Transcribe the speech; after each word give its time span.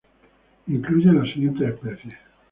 Incluye 0.67 1.13
las 1.13 1.31
siguientes 1.31 1.69
especies 1.75 2.15